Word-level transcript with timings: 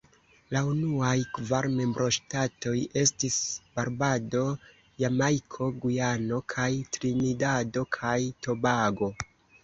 La 0.55 0.59
unuaj 0.67 1.17
kvar 1.33 1.65
membroŝtatoj 1.73 2.71
estis 3.01 3.35
Barbado, 3.75 4.41
Jamajko, 5.03 5.67
Gujano 5.83 6.39
kaj 6.55 6.65
Trinidado 6.97 7.85
kaj 7.99 8.15
Tobago. 8.47 9.11